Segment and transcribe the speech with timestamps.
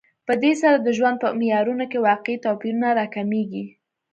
[0.27, 3.65] په دې سره د ژوند په معیارونو کې واقعي توپیرونه راکمېږي